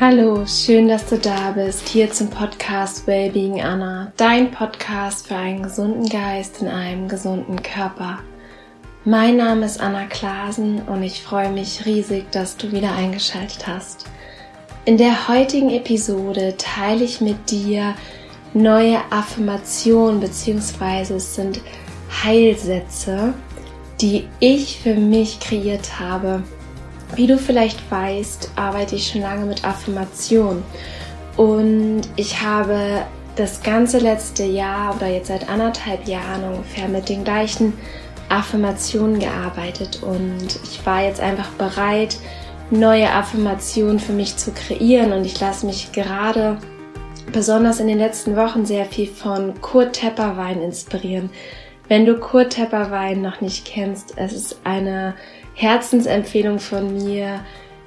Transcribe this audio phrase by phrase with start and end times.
[0.00, 5.64] Hallo, schön, dass du da bist, hier zum Podcast Wellbeing Anna, dein Podcast für einen
[5.64, 8.20] gesunden Geist in einem gesunden Körper.
[9.04, 14.06] Mein Name ist Anna Klasen und ich freue mich riesig, dass du wieder eingeschaltet hast.
[14.84, 17.96] In der heutigen Episode teile ich mit dir
[18.54, 21.14] neue Affirmationen bzw.
[21.14, 21.60] es sind
[22.22, 23.34] Heilsätze,
[24.00, 26.44] die ich für mich kreiert habe
[27.14, 30.62] wie du vielleicht weißt, arbeite ich schon lange mit Affirmation.
[31.36, 33.02] Und ich habe
[33.36, 37.72] das ganze letzte Jahr oder jetzt seit anderthalb Jahren ungefähr mit den gleichen
[38.28, 40.02] Affirmationen gearbeitet.
[40.02, 42.18] Und ich war jetzt einfach bereit,
[42.70, 45.12] neue Affirmationen für mich zu kreieren.
[45.12, 46.58] Und ich lasse mich gerade
[47.32, 51.30] besonders in den letzten Wochen sehr viel von Kurt Tepperwein inspirieren.
[51.86, 55.14] Wenn du Kurt Tepperwein noch nicht kennst, es ist eine
[55.58, 57.40] Herzensempfehlung von mir.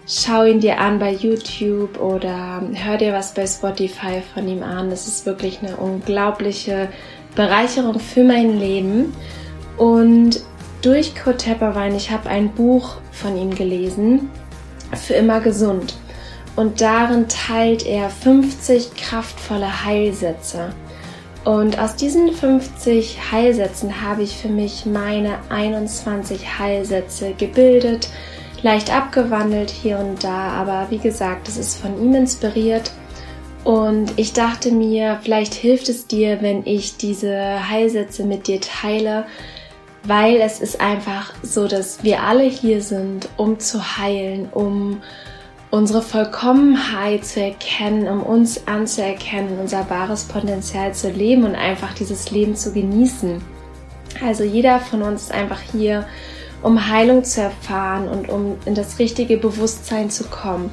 [0.06, 4.90] Schau ihn dir an bei YouTube oder hör dir was bei Spotify von ihm an.
[4.90, 6.90] Das ist wirklich eine unglaubliche
[7.34, 9.14] Bereicherung für mein Leben.
[9.78, 10.42] Und
[10.82, 14.30] durch Kurt Tepperwein, ich habe ein Buch von ihm gelesen,
[14.94, 15.96] für immer gesund.
[16.58, 20.74] Und darin teilt er 50 kraftvolle Heilsätze.
[21.44, 28.10] Und aus diesen 50 Heilsätzen habe ich für mich meine 21 Heilsätze gebildet,
[28.62, 32.92] leicht abgewandelt hier und da, aber wie gesagt, es ist von ihm inspiriert.
[33.64, 39.26] Und ich dachte mir, vielleicht hilft es dir, wenn ich diese Heilsätze mit dir teile,
[40.04, 45.02] weil es ist einfach so, dass wir alle hier sind, um zu heilen, um
[45.72, 52.30] unsere Vollkommenheit zu erkennen, um uns anzuerkennen, unser wahres Potenzial zu leben und einfach dieses
[52.30, 53.42] Leben zu genießen.
[54.24, 56.06] Also jeder von uns ist einfach hier,
[56.62, 60.70] um Heilung zu erfahren und um in das richtige Bewusstsein zu kommen.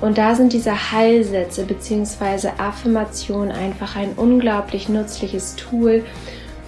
[0.00, 2.50] Und da sind diese Heilsätze bzw.
[2.58, 6.04] Affirmationen einfach ein unglaublich nützliches Tool,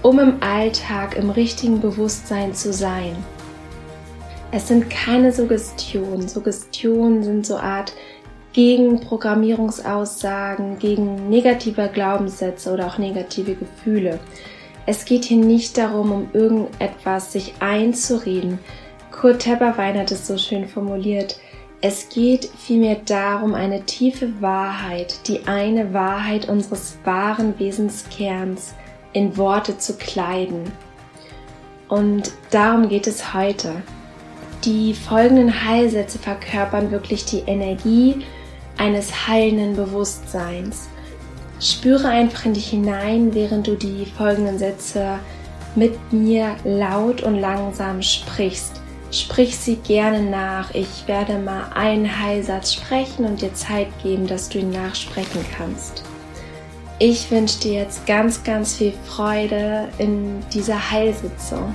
[0.03, 3.17] um im Alltag im richtigen Bewusstsein zu sein.
[4.53, 6.29] Es sind keine Suggestionen.
[6.29, 7.93] Suggestionen sind so Art
[8.53, 14.21] gegen Programmierungsaussagen, gegen negative Glaubenssätze oder auch negative Gefühle.
[14.87, 18.59] Es geht hier nicht darum, um irgendetwas sich einzureden.
[19.11, 21.39] Kurt Tepperwein hat es so schön formuliert.
[21.81, 28.75] Es geht vielmehr darum, eine tiefe Wahrheit, die eine Wahrheit unseres wahren Wesenskerns
[29.13, 30.65] in Worte zu kleiden.
[31.89, 33.83] Und darum geht es heute.
[34.67, 38.25] Die folgenden Heilsätze verkörpern wirklich die Energie
[38.77, 40.89] eines heilenden Bewusstseins.
[41.61, 45.21] Spüre einfach in dich hinein, während du die folgenden Sätze
[45.77, 48.81] mit mir laut und langsam sprichst.
[49.13, 50.75] Sprich sie gerne nach.
[50.75, 56.03] Ich werde mal einen Heilsatz sprechen und dir Zeit geben, dass du ihn nachsprechen kannst.
[56.99, 61.73] Ich wünsche dir jetzt ganz, ganz viel Freude in dieser Heilsitzung.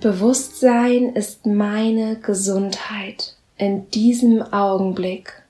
[0.00, 5.42] Bewusstsein ist meine Gesundheit in diesem Augenblick.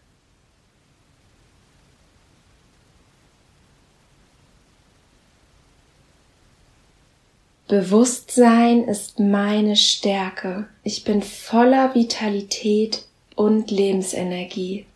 [7.66, 10.68] Bewusstsein ist meine Stärke.
[10.84, 13.04] Ich bin voller Vitalität
[13.34, 14.86] und Lebensenergie.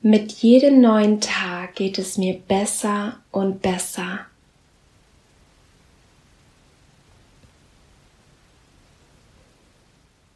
[0.00, 4.26] Mit jedem neuen Tag geht es mir besser und besser.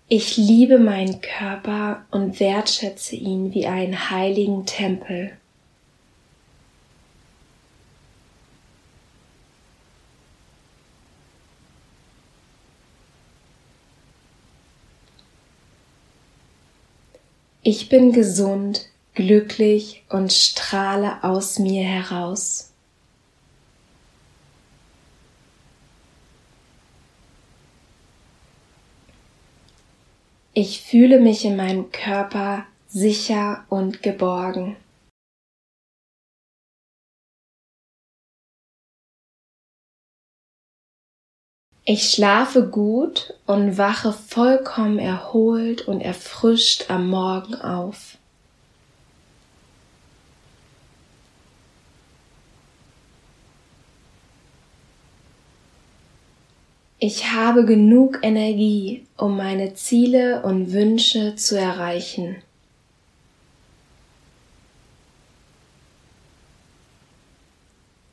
[0.08, 5.38] Ich liebe meinen Körper und wertschätze ihn wie einen heiligen Tempel.
[17.62, 22.72] Ich bin gesund glücklich und strahle aus mir heraus.
[30.54, 34.76] Ich fühle mich in meinem Körper sicher und geborgen.
[41.84, 48.18] Ich schlafe gut und wache vollkommen erholt und erfrischt am Morgen auf.
[57.04, 62.36] Ich habe genug Energie, um meine Ziele und Wünsche zu erreichen.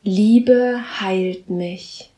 [0.02, 2.10] Liebe heilt mich.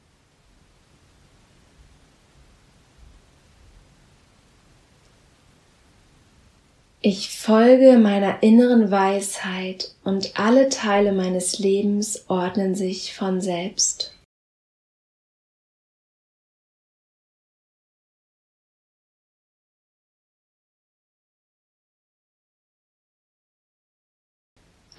[7.01, 14.15] Ich folge meiner inneren Weisheit und alle Teile meines Lebens ordnen sich von selbst.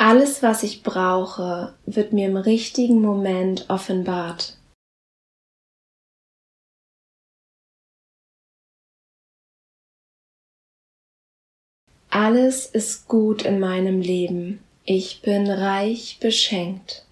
[0.05, 4.59] Alles, was ich brauche, wird mir im richtigen Moment offenbart.
[12.11, 14.65] Alles ist gut in meinem Leben.
[14.83, 17.07] Ich bin reich beschenkt.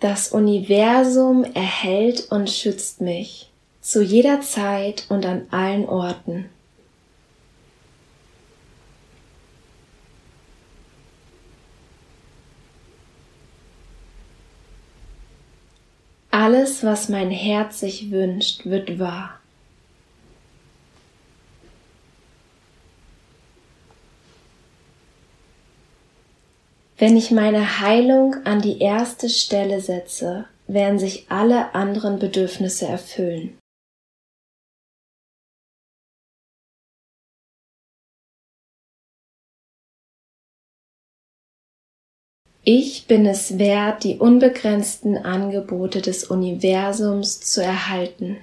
[0.00, 3.51] Das Universum erhält und schützt mich
[3.82, 6.48] zu jeder Zeit und an allen Orten.
[16.30, 19.38] Alles, was mein Herz sich wünscht, wird wahr.
[26.96, 33.58] Wenn ich meine Heilung an die erste Stelle setze, werden sich alle anderen Bedürfnisse erfüllen.
[42.64, 48.36] Ich bin es wert, die unbegrenzten Angebote des Universums zu erhalten.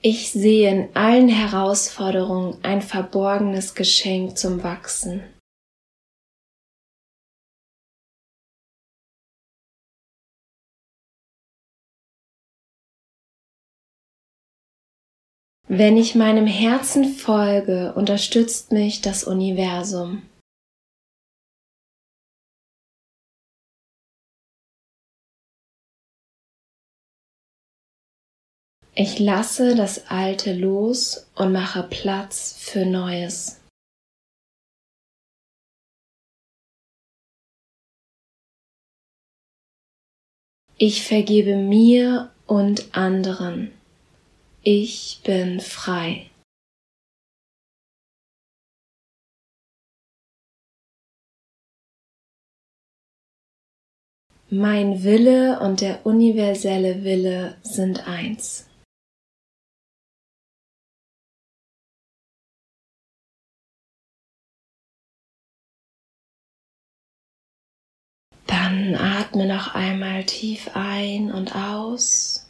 [0.00, 5.22] Ich sehe in allen Herausforderungen ein verborgenes Geschenk zum Wachsen.
[15.70, 20.22] Wenn ich meinem Herzen folge, unterstützt mich das Universum.
[28.94, 33.60] Ich lasse das Alte los und mache Platz für Neues.
[40.78, 43.77] Ich vergebe mir und anderen.
[44.62, 46.30] Ich bin frei.
[54.50, 58.66] Mein Wille und der universelle Wille sind eins.
[68.46, 72.47] Dann atme noch einmal tief ein und aus.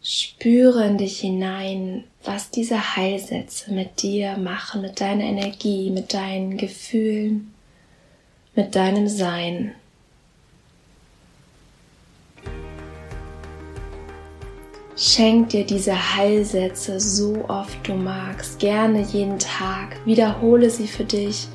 [0.00, 6.56] Spüre in dich hinein, was diese Heilsätze mit dir machen, mit deiner Energie, mit deinen
[6.56, 7.52] Gefühlen,
[8.54, 9.74] mit deinem Sein.
[14.96, 21.46] Schenk dir diese Heilsätze so oft du magst, gerne jeden Tag, wiederhole sie für dich,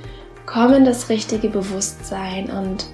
[0.45, 2.85] komm in das richtige Bewusstsein und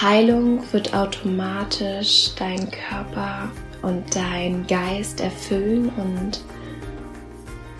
[0.00, 3.50] Heilung wird automatisch dein Körper
[3.82, 6.40] und dein Geist erfüllen und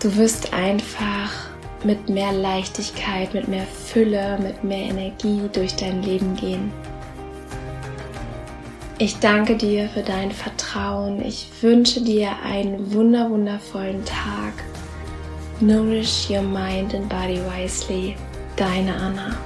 [0.01, 1.31] du wirst einfach
[1.83, 6.71] mit mehr Leichtigkeit, mit mehr Fülle, mit mehr Energie durch dein Leben gehen.
[9.01, 11.23] Ich danke dir für dein Vertrauen.
[11.23, 14.53] Ich wünsche dir einen wunder wundervollen Tag.
[15.61, 18.17] Nourish your mind and body wisely.
[18.57, 19.37] Deine Anna.